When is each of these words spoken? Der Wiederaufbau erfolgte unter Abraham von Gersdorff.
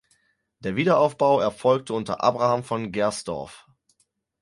Der 0.61 0.75
Wiederaufbau 0.75 1.39
erfolgte 1.39 1.93
unter 1.93 2.23
Abraham 2.23 2.63
von 2.63 2.91
Gersdorff. 2.91 3.67